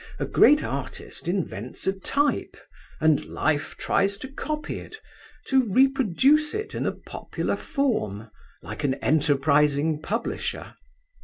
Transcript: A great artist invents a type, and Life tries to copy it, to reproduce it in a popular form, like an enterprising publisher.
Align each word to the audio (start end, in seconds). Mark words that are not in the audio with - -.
A 0.17 0.25
great 0.25 0.63
artist 0.63 1.27
invents 1.27 1.85
a 1.85 1.93
type, 1.93 2.57
and 2.99 3.23
Life 3.23 3.77
tries 3.77 4.17
to 4.17 4.27
copy 4.29 4.79
it, 4.79 4.95
to 5.45 5.71
reproduce 5.71 6.55
it 6.55 6.73
in 6.73 6.87
a 6.87 6.91
popular 6.93 7.55
form, 7.55 8.31
like 8.63 8.83
an 8.83 8.95
enterprising 8.95 10.01
publisher. 10.01 10.73